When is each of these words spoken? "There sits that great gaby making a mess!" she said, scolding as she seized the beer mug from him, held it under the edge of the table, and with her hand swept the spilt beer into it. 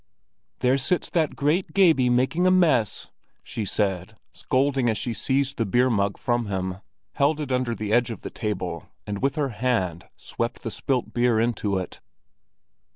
"There 0.61 0.79
sits 0.79 1.11
that 1.11 1.35
great 1.35 1.73
gaby 1.75 2.09
making 2.09 2.47
a 2.47 2.49
mess!" 2.49 3.09
she 3.43 3.65
said, 3.65 4.17
scolding 4.33 4.89
as 4.89 4.97
she 4.97 5.13
seized 5.13 5.57
the 5.57 5.65
beer 5.67 5.91
mug 5.91 6.17
from 6.17 6.47
him, 6.47 6.77
held 7.11 7.39
it 7.39 7.51
under 7.51 7.75
the 7.75 7.93
edge 7.93 8.09
of 8.09 8.21
the 8.21 8.31
table, 8.31 8.89
and 9.05 9.21
with 9.21 9.35
her 9.35 9.49
hand 9.49 10.07
swept 10.17 10.63
the 10.63 10.71
spilt 10.71 11.13
beer 11.13 11.39
into 11.39 11.77
it. 11.77 11.99